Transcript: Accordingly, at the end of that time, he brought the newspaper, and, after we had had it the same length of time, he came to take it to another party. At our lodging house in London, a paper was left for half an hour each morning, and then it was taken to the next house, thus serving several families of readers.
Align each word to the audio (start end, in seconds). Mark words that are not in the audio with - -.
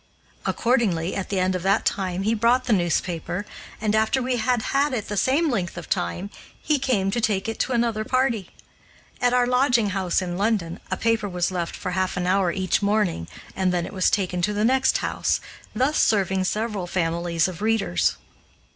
Accordingly, 0.47 1.15
at 1.15 1.29
the 1.29 1.39
end 1.39 1.53
of 1.53 1.61
that 1.61 1.85
time, 1.85 2.23
he 2.23 2.33
brought 2.33 2.63
the 2.65 2.73
newspaper, 2.73 3.45
and, 3.79 3.93
after 3.93 4.19
we 4.19 4.37
had 4.37 4.63
had 4.73 4.95
it 4.95 5.09
the 5.09 5.15
same 5.15 5.51
length 5.51 5.77
of 5.77 5.87
time, 5.91 6.31
he 6.59 6.79
came 6.79 7.11
to 7.11 7.21
take 7.21 7.47
it 7.47 7.59
to 7.59 7.71
another 7.71 8.03
party. 8.03 8.49
At 9.21 9.31
our 9.31 9.45
lodging 9.45 9.91
house 9.91 10.19
in 10.19 10.39
London, 10.39 10.79
a 10.89 10.97
paper 10.97 11.29
was 11.29 11.51
left 11.51 11.75
for 11.75 11.91
half 11.91 12.17
an 12.17 12.25
hour 12.25 12.51
each 12.51 12.81
morning, 12.81 13.27
and 13.55 13.71
then 13.71 13.85
it 13.85 13.93
was 13.93 14.09
taken 14.09 14.41
to 14.41 14.53
the 14.53 14.65
next 14.65 14.97
house, 15.05 15.39
thus 15.75 16.01
serving 16.01 16.45
several 16.45 16.87
families 16.87 17.47
of 17.47 17.61
readers. 17.61 18.17